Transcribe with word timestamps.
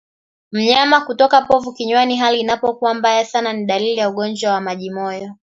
Mnyama 0.51 1.01
kutoka 1.01 1.41
povu 1.41 1.73
kinywani 1.73 2.15
hali 2.17 2.39
inapokuwa 2.39 2.93
mbaya 2.93 3.25
sana 3.25 3.53
ni 3.53 3.65
dalili 3.65 3.97
ya 3.97 4.09
ugonjwa 4.09 4.53
wa 4.53 4.61
majimoyo 4.61 5.35